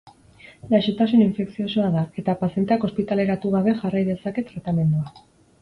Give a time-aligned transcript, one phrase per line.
[0.71, 5.17] Gaixotasun infekziosoa da, eta pazienteak ospitaleratu gabe jarrai dezake tratamendua.